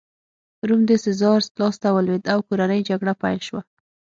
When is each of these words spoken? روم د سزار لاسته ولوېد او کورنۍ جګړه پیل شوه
روم 0.67 0.81
د 0.89 0.91
سزار 1.05 1.39
لاسته 1.59 1.87
ولوېد 1.91 2.23
او 2.33 2.39
کورنۍ 2.47 2.79
جګړه 2.89 3.13
پیل 3.21 3.39
شوه 3.47 3.61